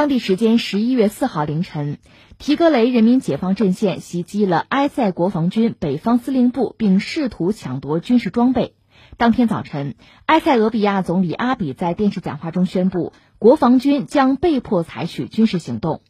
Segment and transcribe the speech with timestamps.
[0.00, 1.98] 当地时间十一月四号凌晨，
[2.38, 8.74] 提格雷人民解放阵线袭击了埃塞国防军北方司令部，并试图抢夺军事装备。
[9.18, 16.00] 当天早晨，埃塞俄比亚总理阿比在电视讲话中宣布，国防军将被迫采取军事行动。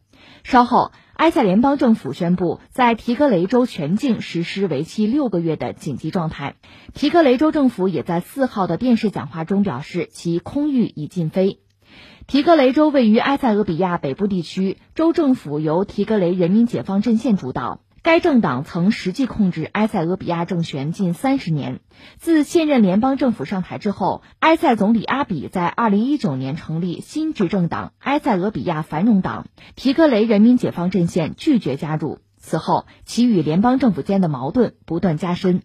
[0.44, 6.54] 稍后，埃塞联邦政府宣布在提格雷州全境实施为期六个月的紧急状态。
[6.94, 11.58] 提格雷州政府也在四号的电视讲话中表示，其空域已禁飞。
[12.30, 17.80] 提格雷州位于埃塞俄比亚北部地区，州政府由提格雷人民解放阵线主导。
[18.04, 21.80] 该政党曾实际控制埃塞俄比亚政权近三十年。
[22.18, 32.20] 自现任联邦政府上台之后，埃塞总理阿比在二零一九年成立新执政党埃塞俄比亚繁荣党，提格雷人民解放阵线拒绝加入。
[32.36, 35.62] 此后，其与联邦政府间的矛盾不断加深。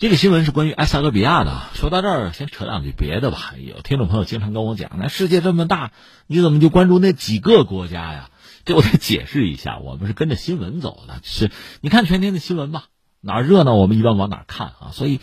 [0.00, 1.60] 这个新闻是关于埃塞俄比亚的。
[1.74, 3.52] 说到这儿，先扯两句别的吧。
[3.62, 5.92] 有听众朋友经常跟我讲，那世界这么大，
[6.26, 8.30] 你怎么就关注那几个国家呀？
[8.64, 11.50] 这我得解释一下，我们是跟着新闻走的，是
[11.82, 12.84] 你看全天的新闻吧，
[13.20, 14.88] 哪热闹我们一般往哪看啊。
[14.92, 15.20] 所以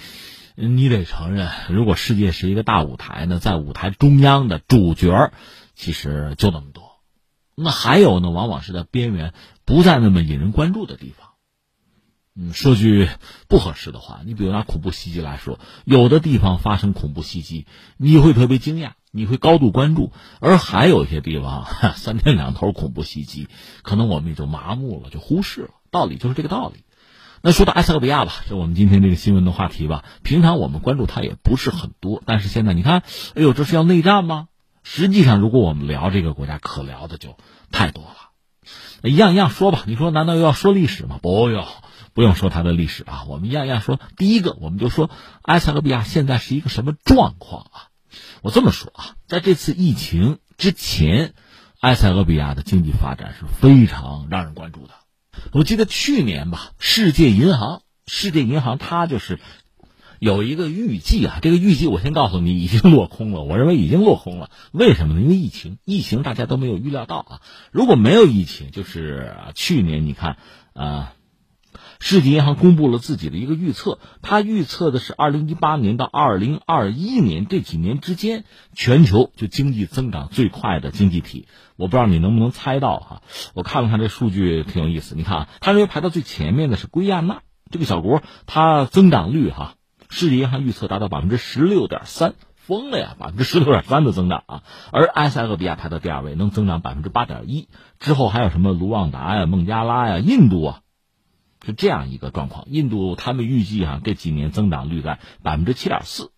[0.54, 5.32] 你得承认，如果世界是一个大舞台呢，在舞台中央的主角
[5.74, 6.84] 其实就那么多，
[7.56, 9.34] 那还有呢，往往是在边缘，
[9.66, 11.27] 不再那么引人关注的地方。
[12.38, 13.10] 嗯，说句
[13.48, 17.66] 不合适的话，你比如拿恐怖袭击来说，有的地方发生恐怖袭击，
[17.98, 18.92] 你会特别惊讶。
[19.10, 21.66] 你会高度关注，而还有一些地方
[21.96, 23.48] 三天两头恐怖袭击，
[23.82, 25.70] 可能我们也就麻木了，就忽视了。
[25.90, 26.84] 道理就是这个道理。
[27.42, 30.04] 那说到埃塞俄比亚吧，就我们今天这个新闻的话题吧。
[30.22, 33.02] 平常我们关注它也不是很多，但是现在你看，
[33.34, 34.50] 哎呦，这是要内战吗？
[34.84, 37.38] 实际上，如果我们聊这个国家，可聊的就
[37.72, 38.16] 太多了。
[39.02, 39.84] 一样一样说吧。
[39.88, 41.18] 你说难道又要说历史吗？
[41.22, 41.66] 不用，
[42.18, 43.26] 不用说它的历史啊。
[43.28, 44.00] 我们一样一样说。
[44.18, 45.12] 第一个，我们就说
[45.44, 47.78] 埃塞俄比亚现在是一个什么状况啊？
[48.42, 51.36] 我这么说啊，在这次疫情之前，
[51.80, 54.96] 埃塞俄比亚的经济发展是非常让人关注的。
[55.52, 59.40] 我记得去年吧，世界银行，世界银行它就是
[60.18, 63.44] 有一个预计啊，这个预计我先告诉你已经落空了。
[63.44, 65.22] 我认为已经落空了，为什么呢？
[65.22, 67.42] 因为疫情，疫情大家都没有预料到啊。
[67.72, 70.38] 如果没有疫情，就是去年你看
[70.74, 71.14] 啊。
[72.00, 78.44] 世界银行公布了自己的一个预测，它预测的是二零一八年到二零二一年这几年之间，
[78.74, 81.48] 全球就经济增长最快的经济体。
[81.76, 83.22] 我不知道你能不能猜到哈？
[83.54, 85.16] 我看了看这数据，挺有意思。
[85.16, 89.76] 你看啊，它认为排到最前面的是圭亚那这个小国，它增长率哈，
[90.10, 94.64] 世界银行预测达到百分之十六点三，疯了呀，百分之十六点三的增长啊！
[94.92, 97.68] 而埃塞俄比亚排到第二位，能增长百分之八点一。
[98.00, 100.80] 之后还有什么卢旺达呀、孟加拉呀、印度啊？
[101.68, 106.32] 是这样一个状况，印度他们预计哈这几年增长率在百分之七点四，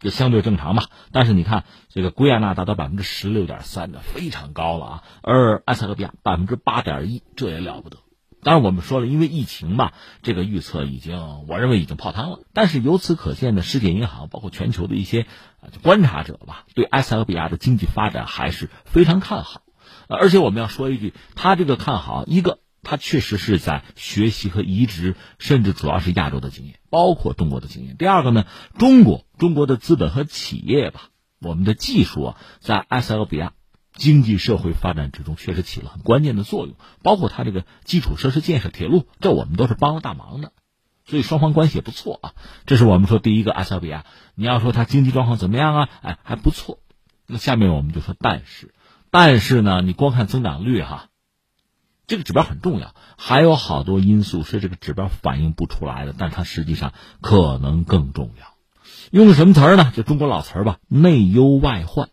[0.00, 0.90] 就相对正常吧。
[1.12, 7.96] 但是你看这个圭亚那达到百分之十六点三的非常高了啊，而埃塞俄比亚百分之八点一，这也了不得。
[8.42, 12.40] 当然我们说了，因为疫情嘛，这个预测已经我认为已经泡汤了。
[12.52, 15.26] 但是由此可见呢，世界银行包括全球的一些
[15.82, 19.62] 观察者吧，对埃塞俄比亚的经济发展还是非常看好。
[20.06, 22.58] 而且我们要说一句，他这个看好一个。
[22.84, 27.96] 他确实是在学习和移植，甚至主要是亚洲的经验，包括中国的经验。
[27.96, 28.46] 第二个呢，
[28.78, 31.08] 中国中国的资本和企业吧，
[31.40, 33.54] 我们的技术啊，在埃塞俄比亚
[33.92, 40.52] 经济社会发展之中确实起了很关键的作用，包括它这个基础设施建设、铁路，这我们都是帮了大忙的，
[41.06, 42.34] 所以双方关系也不错啊。
[42.66, 44.04] 这是我们说第一个埃塞俄比亚。
[44.34, 45.88] 你要说它经济状况怎么样啊？
[46.02, 46.80] 哎，还不错。
[47.26, 48.74] 那下面我们就说，但是，
[49.10, 51.06] 但是呢，你光看增长率哈。
[52.06, 58.46] 这个指标很重要，还有好多因素是这个指标反映不出来的，但它实际上可能更重要。
[59.10, 59.92] 用什么词儿呢？
[59.94, 62.08] 就中国老词儿吧，内忧外患。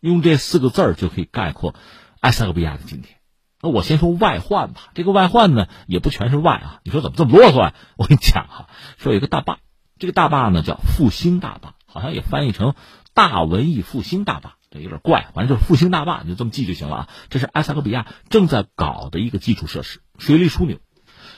[0.00, 1.74] 用这四个字儿就可以概括
[2.20, 3.16] 埃塞俄比亚的今天。
[3.60, 4.90] 那我先说外患吧。
[4.94, 6.80] 这个外患呢，也不全是外啊。
[6.84, 7.74] 你说怎么这么啰嗦啊？
[7.98, 8.68] 我跟你讲哈，
[8.98, 9.58] 说有一个大坝，
[9.98, 12.74] 这个大坝呢叫复兴大坝，好像也翻译成
[13.14, 14.57] 大文艺复兴大坝。
[14.70, 17.08] 这有点怪，反正就是复兴大坝，你就这么记就行了啊。
[17.30, 20.78] 这是埃塞俄比亚正在搞的一个基础设施，水利枢纽，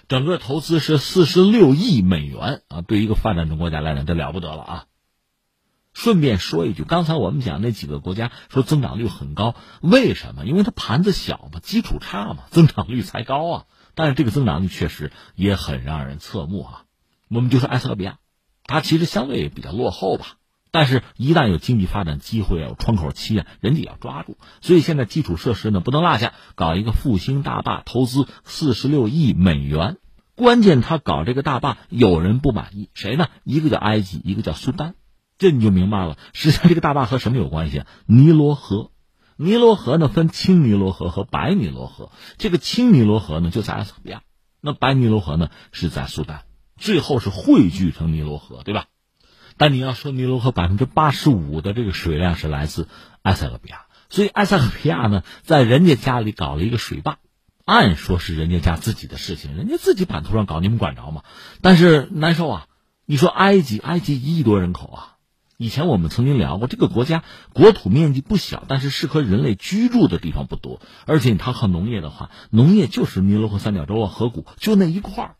[0.08, 2.80] 整个投资是四十六亿美元啊。
[2.82, 4.84] 对一个发展中国家来讲，这了不得了啊。
[5.92, 10.44] 顺便说一句，刚才我们讲那几个国家说增长率很高，为什么？
[10.46, 13.64] 因为它盘子小嘛，基础差嘛，增长率才高啊。
[13.94, 16.84] 但是这个增长率确实也很让人侧目啊。
[17.28, 18.18] 我们就说埃塞俄比亚，
[18.64, 20.36] 它其实相对比较落后吧。
[20.72, 24.36] 但是，一旦有经济发展机会啊，有窗口期啊，人家也要抓住。
[24.60, 29.96] 所以现在基础设施呢不能落下，搞一个复兴大坝，投资四十六亿美元。
[30.36, 33.28] 关键他搞这个大坝，有人不满意，谁呢？
[33.44, 34.94] 一个叫埃及，一个叫苏丹。
[35.38, 36.16] 这你就明白了。
[36.32, 37.86] 实际上，这个大坝和什么有关系啊？
[38.06, 38.90] 尼罗河，
[39.36, 44.22] 尼罗河呢分青尼罗河和白尼罗河，这个青尼罗河呢就在埃塞俄比亚，
[44.60, 46.44] 那白尼罗河呢是在苏丹，
[46.76, 48.86] 最后是汇聚成尼罗河，对吧？
[49.60, 52.88] 但你要说尼罗河百分之八十五的这个水量是来自
[53.20, 57.18] 埃塞俄比亚，所以埃塞俄比亚呢在人家家里搞了一个水坝，
[57.66, 61.24] 按说是人家家自己的事情，人家自己版图上搞，你们管着吗？
[61.60, 62.66] 但是难受啊！
[63.04, 65.16] 你说埃及，埃及一亿多人口啊，
[65.58, 67.22] 以前我们曾经聊过，这个国家
[67.52, 75.36] 国土面积不小，但是适合人类居住的地方不多，而且它靠农业的话，农业就是尼罗河三角洲啊、河谷就那一块儿，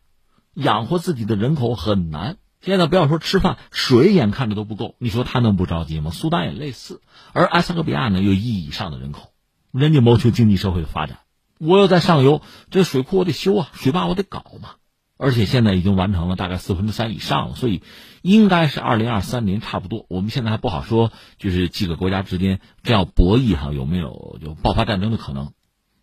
[0.53, 2.37] 养活自己的人口很难。
[2.61, 6.11] 现在不要说吃饭，水眼看着都不够，你说他能不着急吗？
[6.11, 7.01] 苏丹也类似，
[7.33, 9.31] 而埃塞俄比亚呢，有一亿以上的人口，
[9.71, 11.17] 人家谋求经济社会的发展，
[11.57, 14.75] 我要在上游，这水库我得修啊，水坝我得搞嘛，
[15.17, 17.81] 而且现在已经完成了大概四分之三以上了，所以
[18.21, 20.05] 应该是二零二三年差不多。
[20.07, 25.51] 我们现在还不好说，就是几个国家之间这样博弈哈，有没有就爆发战争的可能？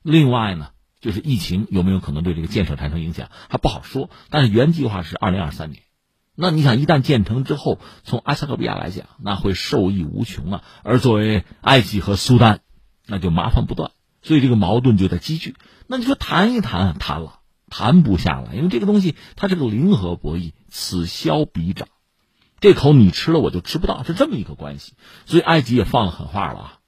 [0.02, 0.70] 另外呢，
[1.00, 4.10] 就是疫情有没有可能对这个建设产生影响，还不好说。
[4.30, 5.82] 但是原计划是二零二三年。
[6.40, 10.64] 那你想，一旦建成之后，从埃塞俄比亚来讲，那会受益无穷啊。
[10.84, 12.60] 而作为埃及和苏丹，
[13.08, 13.90] 那就麻烦不断，
[14.22, 15.56] 所以这个矛盾就在积聚。
[15.88, 21.88] 那你说谈一谈，谈了谈不下来，因为这个东西它是个零和博弈，此消彼长，
[22.60, 24.92] 这口你吃了我就吃不到，是这么一个关系。
[25.26, 26.78] 所以埃及也放了狠话了，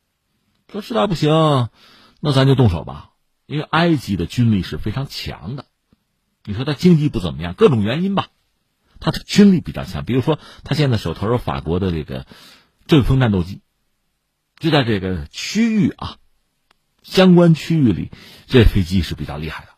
[0.70, 1.70] 说实在不行，
[2.20, 3.11] 那咱就动手吧。
[3.47, 5.64] 因为埃及的军力是非常强的，
[6.44, 8.29] 你说他经济不怎么样，各种原因吧。
[9.00, 12.26] 他的军力比较强，比如说他现在手头有法国的这个
[12.87, 13.62] 阵风战斗机，
[14.58, 16.17] 就在这个区域啊，
[17.02, 18.11] 相关区域里，
[18.47, 19.70] 这飞机是比较厉害的。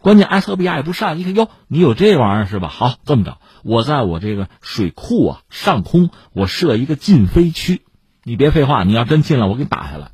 [0.00, 2.68] 关键埃塞俄比亚也不善，一看哟，你有这玩意儿是吧？
[2.68, 7.82] 好，这么着，我在我这个水库啊上空，我设一个禁飞区，
[8.22, 10.12] 你别废话，你要真进来，我给你打下来。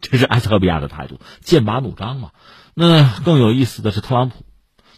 [0.00, 2.32] 这是埃塞俄比亚的态度，剑拔弩张嘛。
[2.74, 4.44] 那更有意思的是特朗普，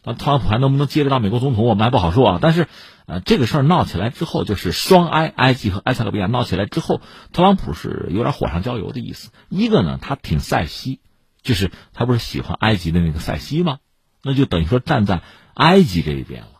[0.04, 2.38] 那特朗普还能不能接着当美国总统，我们还不好说啊。
[2.40, 2.68] 但是。
[3.06, 7.02] 呃，这个事儿闹起来之后，就是双埃埃及和埃塞俄比亚闹起来之后，
[7.34, 9.30] 特朗普是有点火上浇油的意思。
[9.50, 11.00] 一个呢，他挺塞西，
[11.42, 13.76] 就是他不是喜欢埃及的那个塞西吗？
[14.22, 15.20] 那就等于说站在
[15.52, 16.53] 埃及这一边了。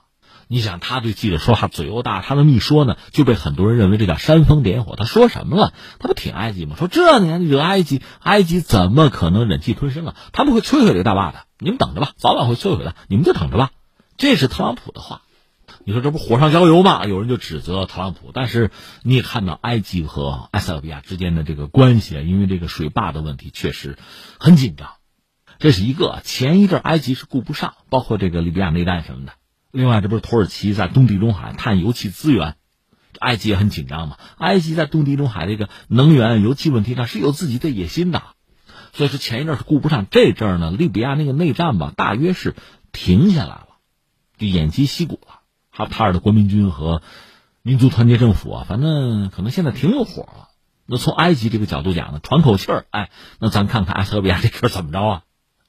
[0.48, 4.96] 你想，他对记者说话嘴又大，他那么一说呢，就被很多人认为这叫煽风点火。
[4.96, 5.72] 他说什么了？
[5.98, 6.76] 他不挺埃及吗？
[6.78, 10.16] 说这年惹埃及，埃及怎么可能忍气吞声啊？
[10.32, 13.70] 他们会摧毁这个大坝的，你们等着吧，早晚会摧毁的，你们就等着吧。
[14.16, 15.22] 这是特朗普的话。
[15.86, 17.04] 你说这不火上浇油吗？
[17.04, 18.70] 有人就指责特朗普，但是
[19.02, 23.98] 你也看到埃及和埃塞俄比亚之间的这个关系啊，因为这个水坝的问题确实
[24.38, 24.88] 很紧张。
[25.58, 29.32] 这是一个前一阵埃及是顾不上，包括这个利比亚内战什么的。
[29.74, 32.54] 另外，这不是土耳其在东地中海探油气资源，
[33.18, 34.18] 埃及也很紧张嘛。
[34.38, 38.22] 埃及在东地中海这个能源油气问题上是有自己的野心的，
[38.92, 40.06] 所以说前一阵是顾不上。
[40.08, 42.54] 这阵呢，利比亚那个内战吧，大约是
[42.92, 43.66] 停下来了，
[44.38, 45.40] 就偃旗息鼓了。
[45.72, 47.02] 哈塔尔的国民军和
[47.62, 50.50] 民族团结政府啊，反正可能现在挺有火了。
[50.86, 53.10] 那从埃及这个角度讲呢，喘口气儿，哎，
[53.40, 55.22] 那咱看看埃塞俄比亚这事怎么着啊？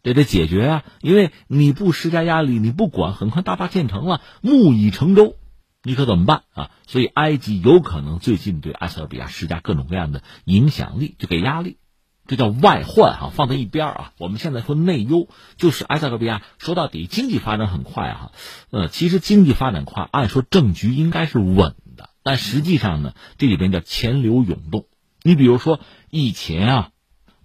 [0.06, 0.84] 这得解决啊！
[1.02, 5.36] 因为你不施加压力，你不管，很快大坝建成了，木已成舟，
[5.82, 6.70] 你可怎么办啊？
[6.86, 11.80] 所以埃及有可能最近对埃塞俄比亚施加各种各样的影响力，就给压力。
[12.28, 14.12] 这叫外患哈，放在一边啊。
[14.20, 18.32] 我们现在说内忧，就是埃塞俄比亚说到底经济发展很快哈，
[18.70, 24.86] 呃，其实经济发展快，按说政局应该是稳的，但实际上呢，这里边叫钱流涌动。
[25.24, 25.80] 你比如说
[26.12, 26.90] 以前啊，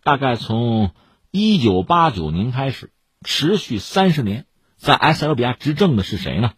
[0.04, 0.90] 大概从
[1.32, 2.90] 一九八九年开始，
[3.25, 4.46] 持续三十年，
[4.76, 6.54] 在埃塞俄比亚执政的是谁呢？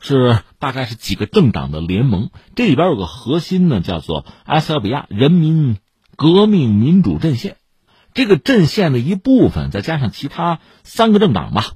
[0.00, 5.76] 是大概是几个政党的联盟，这里边有个核心呢，叫做埃塞俄比亚人民
[6.16, 7.58] 革命民主阵线。
[8.14, 11.72] 这个阵线的一部分，再加上其他三个政党吧，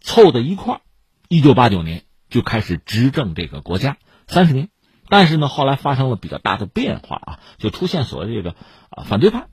[0.00, 0.80] 凑在一块儿，
[1.28, 4.70] 一九八九年就开始执政这个国家三十年。
[5.10, 8.54] 但是呢，后来发生了比较大的变化啊，就出现所谓这个
[8.88, 9.48] 啊反对派、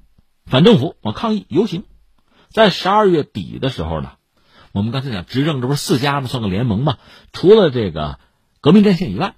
[0.45, 1.83] 反政府啊抗议游行。
[2.51, 4.13] 在十二月底的时候呢，
[4.71, 6.27] 我们刚才讲执政这不是四家吗？
[6.27, 6.97] 算个联盟嘛。
[7.31, 8.19] 除了这个
[8.61, 9.35] 革命阵线以外，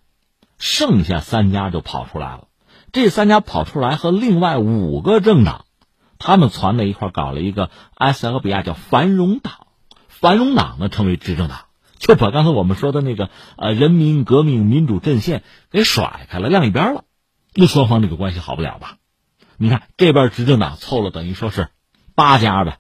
[0.58, 2.48] 剩下三家就跑出来了。
[2.92, 5.66] 这三家跑出来和另外五个政党。
[6.24, 9.66] 他们攒在一块搞了一个埃塞俄比亚叫繁荣党，
[10.08, 11.62] 繁荣党呢成为执政党，
[11.98, 15.42] 就把刚才我们说的那个呃人民革命民主阵线
[15.72, 17.06] 给甩开了，晾一边了。
[17.56, 18.98] 那双方这个关系好不了吧？
[19.58, 21.70] 你看这边执政党凑了等于说是
[22.14, 22.78] 八家呗，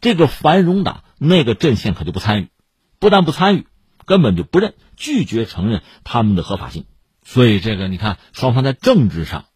[0.00, 2.48] 这个繁荣党那个阵线可就不参与，
[2.98, 3.66] 不但不参与，
[4.04, 6.84] 根本就不认，拒绝承认他们的合法性。
[7.24, 9.46] 所以这个你看双方在政治上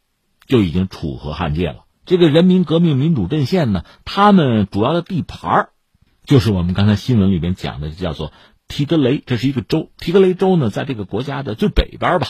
[0.46, 1.84] 就已经楚河汉界了。
[2.06, 5.68] 这个人民革命民主阵线呢，他们主要的地盘
[6.24, 8.32] 就是我们刚才新闻里边讲的，叫做
[8.66, 9.90] 提格雷，这是一个州。
[9.98, 12.28] 提格雷州呢，在这个国家的最北边吧，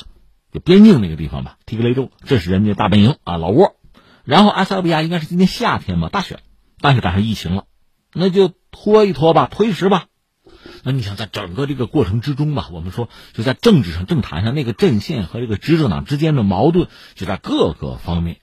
[0.53, 1.59] 就边境那个地方吧。
[1.67, 3.77] 提格雷州，这是人家大本营啊，老窝。
[4.25, 6.41] 然后埃塞俄比亚应该是今年夏天嘛，大选，
[6.81, 7.65] 但是赶上疫情了，
[8.13, 10.07] 那就拖一拖吧，推迟吧。
[10.83, 18.39] 那你想，在整个这个过程之中吧，我们说就在政治上、政坛上，那个阵线和这个执政党之间的矛盾，就在各个方面。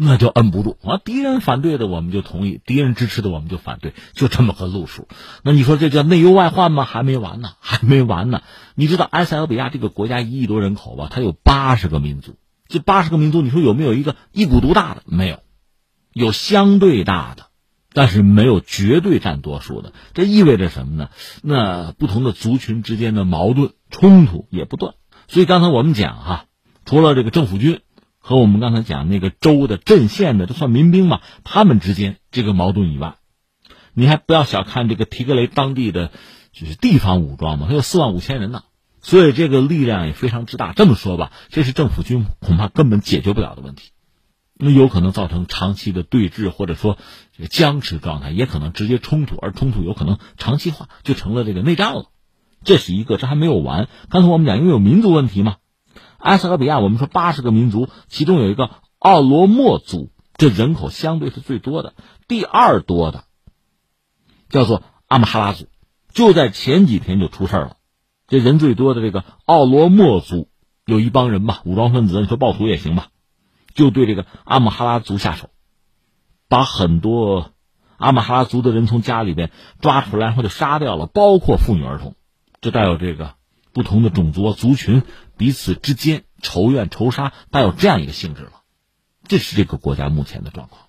[0.00, 1.00] 那就摁不住啊！
[1.04, 5.08] 敌人反对的我们就同意，敌人支持的我们就反对，就这么个路数。
[5.42, 6.84] 那你说这叫内忧外患吗？
[6.84, 8.42] 还没完呢，还没完呢。
[8.76, 11.08] 你知道埃塞俄比亚这个国家一亿多人口吧？
[11.10, 12.36] 它有八十个民族，
[12.68, 15.02] 这八十个民族，你说有没有一个一股独大的？
[15.04, 15.40] 没有，
[16.12, 17.47] 有相对大的，
[17.92, 19.92] 但是没有绝对占多数的。
[20.14, 21.10] 这意味着什么呢？
[21.42, 24.94] 那不同的族群之间的矛盾冲突也不断。
[25.26, 26.44] 所以刚才我们讲哈，
[26.84, 27.80] 除了这个政府军。
[28.20, 31.22] 和我们刚才讲那个州的镇县的，这算民兵嘛？
[31.44, 33.14] 他们之间这个矛盾以外，
[33.94, 36.10] 你还不要小看这个提格雷当地的，
[36.52, 38.64] 就是地方武装嘛，他有四万五千人呢，
[39.00, 40.74] 所以这个力量也非常之大。
[40.74, 43.92] 这么说吧，这是政府军恐怕根本解决不了的问题，
[44.58, 46.98] 那有可能造成长期的对峙，或者说
[47.48, 52.06] 僵持状态，也可能直接冲突，而冲突有可能长期化，就成了这个内战了。
[52.64, 53.88] 这是一个，这还没有完。
[54.10, 55.56] 刚才我们讲，因为有民族问题嘛。
[56.18, 61.94] 埃塞俄比亚，我们说八十个民族，其中有一个奥罗莫族，这人口相对是最多的。
[62.26, 63.24] 第二多的
[64.48, 65.66] 叫做阿姆哈拉族，
[66.12, 67.76] 就在前几天就出事了。
[68.26, 70.48] 这人最多的这个奥罗莫族，
[70.84, 73.10] 有一帮人吧，武装分子，你说暴徒也行吧，
[73.74, 75.50] 就对这个阿姆哈拉族下手，
[76.48, 77.52] 把很多
[77.96, 82.14] 阿姆哈拉族的人从家里边抓出来，然后就杀掉了，包括妇女儿童，
[82.60, 83.34] 这带有这个。
[83.70, 85.04] 不同的种族族群
[85.36, 88.52] 彼此之间仇怨仇杀，带有这样一个性质了，
[89.28, 90.86] 这是这个国家目前的状况。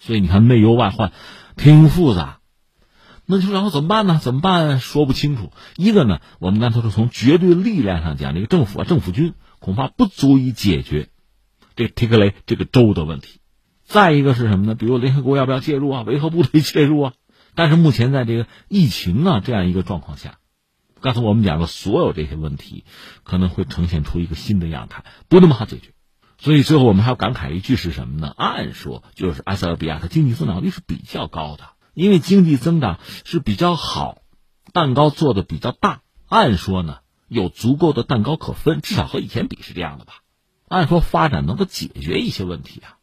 [0.00, 1.12] 所以你看内忧外患，
[1.54, 2.40] 挺复杂。
[3.24, 4.18] 那就然后怎么办呢？
[4.20, 4.80] 怎么办？
[4.80, 5.52] 说不清楚。
[5.76, 11.10] 一个呢，我们刚才说从绝对力量上讲，这个政府啊，政府军恐怕不足以解决
[11.76, 13.40] 这提克雷这个州的问题。
[13.84, 14.74] 再一个是什么呢？
[14.74, 16.02] 比如联合国要不要介入啊？
[16.02, 17.12] 维和部队介入啊？
[17.54, 20.38] 但是目前在这个疫情啊这样一个状况下。
[21.00, 22.84] 刚才我们讲的所有这些问题，
[23.24, 25.90] 可能会呈现出一个新的样态，不那么好解决。
[26.38, 28.32] 所以最后我们还要感慨一句是什么呢？
[28.36, 34.18] 按说就是埃塞俄比亚它经济增长率是比较高的，因为经济增长是比较好，
[34.72, 36.00] 蛋糕做的比较大。
[36.26, 40.14] 按说呢，有足够的蛋糕可分，至少和以前比是这样的吧。
[40.68, 42.96] 按说发展能够解决一些问题啊，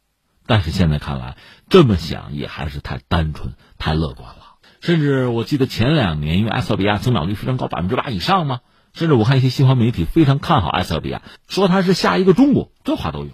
[0.46, 1.36] 但是现在看来，
[1.68, 4.42] 这么想也还是太单纯、太乐观了。
[4.80, 8.60] 甚至我记得前两年，因为埃塞俄比亚增长率非常高，百分之八以上嘛。
[8.92, 13.30] 甚至我看一些西方媒体非常看好埃塞俄比亚，说它是下一个中国，这话都有。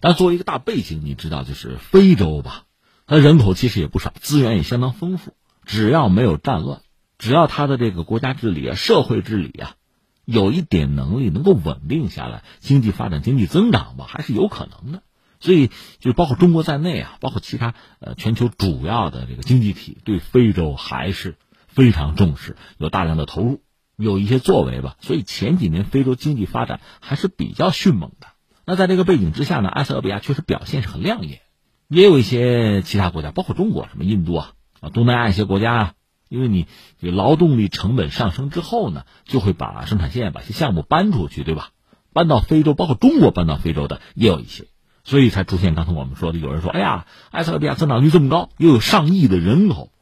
[0.00, 2.64] 但作为一个大背景，你知道，就是非洲吧，
[3.06, 5.34] 它人口其实也不少，资源也相当丰富。
[5.64, 6.80] 只要没有战乱，
[7.18, 9.76] 只要它的这个国家治理啊、社会治理啊，
[10.24, 15.02] 有一点能力能够稳定下来，经济发展、经济增长吧，还是有可能的。
[15.40, 21.36] 所以，就包括中国在内啊，包括其他呃全球主要的这个经济体，对非洲还是
[21.66, 23.60] 非常重视，有大量的投入，
[23.96, 24.96] 有一些作为吧。
[25.00, 28.28] 所以前几年非洲经济发展还是比较迅猛的。
[28.64, 31.40] 那在这个背景之下呢，埃塞俄比亚确实表现是很亮眼。
[31.88, 35.94] 也有一些其他国家，包括中国，什么印度啊啊，东南亚一些国家啊，
[36.32, 36.66] 因为你
[36.98, 41.72] 这劳动力成本上升之后呢，就会把生产线、把些项目搬出去，对吧？
[42.14, 44.64] 搬到非洲，包括中国搬到非洲的也有一些。
[45.04, 49.92] 所以才出现刚才我们说的，有人说：“哎呀，埃塞俄比亚增长率这么高，又有上亿的人口，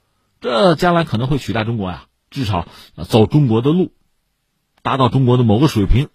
[0.41, 2.69] 这将来可能会取代中国呀，至少
[3.09, 3.93] 走中国的路，
[4.83, 6.11] 达到中国的某个水平。”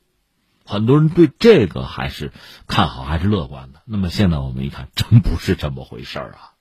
[0.65, 2.31] 很多人对这个还是
[2.67, 3.81] 看好，还是乐观的。
[3.85, 6.54] 那么现在我们一看，真不是这么回事儿啊。